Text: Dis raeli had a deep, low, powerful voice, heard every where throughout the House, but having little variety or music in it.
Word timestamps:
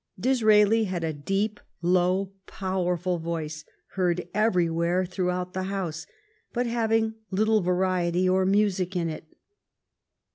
Dis 0.19 0.41
raeli 0.41 0.85
had 0.85 1.03
a 1.03 1.13
deep, 1.13 1.59
low, 1.83 2.31
powerful 2.47 3.19
voice, 3.19 3.63
heard 3.91 4.27
every 4.33 4.67
where 4.67 5.05
throughout 5.05 5.53
the 5.53 5.65
House, 5.65 6.07
but 6.53 6.65
having 6.65 7.13
little 7.29 7.61
variety 7.61 8.27
or 8.27 8.43
music 8.43 8.95
in 8.95 9.09
it. 9.11 9.25